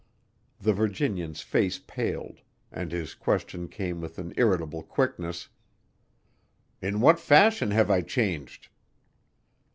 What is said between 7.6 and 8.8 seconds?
have I changed?"